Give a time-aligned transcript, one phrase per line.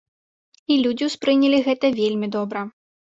[0.75, 2.65] І людзі ўспрынялі гэта вельмі добра.